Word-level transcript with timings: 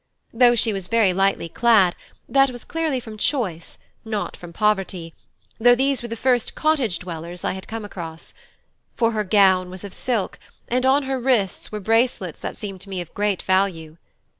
Though 0.33 0.55
she 0.55 0.73
was 0.73 0.87
very 0.87 1.13
lightly 1.13 1.47
clad, 1.47 1.95
that 2.27 2.49
was 2.49 2.63
clearly 2.63 2.99
from 2.99 3.19
choice, 3.19 3.77
not 4.03 4.35
from 4.35 4.51
poverty, 4.51 5.13
though 5.59 5.75
these 5.75 6.01
were 6.01 6.07
the 6.07 6.15
first 6.15 6.55
cottage 6.55 6.97
dwellers 6.97 7.43
I 7.43 7.51
had 7.53 7.67
come 7.67 7.85
across; 7.85 8.33
for 8.95 9.11
her 9.11 9.23
gown 9.23 9.69
was 9.69 9.83
of 9.83 9.93
silk, 9.93 10.39
and 10.67 10.87
on 10.87 11.03
her 11.03 11.19
wrists 11.19 11.71
were 11.71 11.79
bracelets 11.79 12.39
that 12.39 12.57
seemed 12.57 12.81
to 12.81 12.89
me 12.89 12.99
of 12.99 13.13
great 13.13 13.43
value. 13.43 13.97